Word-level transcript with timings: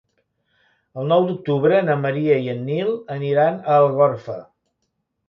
El 1.01 1.11
nou 1.11 1.27
d'octubre 1.27 1.81
na 1.89 1.97
Maria 2.05 2.37
i 2.45 2.49
en 2.53 2.63
Nil 2.71 2.89
aniran 3.17 3.61
a 3.61 3.77
Algorfa. 3.83 4.39